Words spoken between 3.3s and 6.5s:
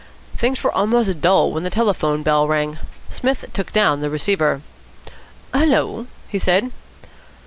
took down the receiver. "Hullo?" he